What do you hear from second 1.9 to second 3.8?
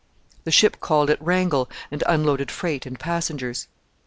and unloaded freight and passengers.